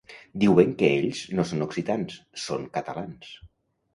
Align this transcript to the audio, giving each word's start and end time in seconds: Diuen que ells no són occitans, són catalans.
Diuen 0.43 0.71
que 0.79 0.87
ells 0.93 1.19
no 1.39 1.43
són 1.51 1.61
occitans, 1.67 2.17
són 2.45 2.65
catalans. 2.79 3.29